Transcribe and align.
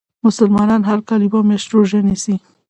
مسلمانان 0.25 0.81
هر 0.89 0.99
کال 1.07 1.21
یوه 1.29 1.41
میاشت 1.49 1.69
روژه 1.75 1.99
نیسي. 2.07 2.35